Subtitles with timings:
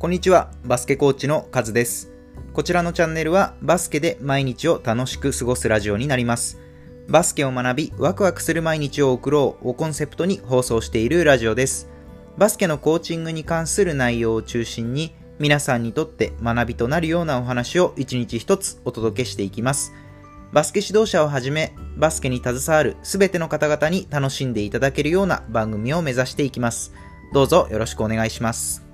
[0.00, 2.10] こんにちは、バスケコーチのカズです。
[2.54, 6.58] こちらのチャンネルはバスケで毎日を楽しく過ごすラジオになります。
[7.06, 11.90] バスケを学び、ワクワクする毎日を送ろうをコンセプトに放送しているラジオです。
[12.38, 19.92] バスケのコーチングに関する内容を中心に、皆さんにとって学びとなるようなお話を一日一つお届けしていきます。
[20.54, 26.94] バスケ指導者をはじめ、バスケに携わるすべての方々に楽しんでいただけるような番組を目指していきます。
[27.34, 28.89] どうぞよろしくお願いします。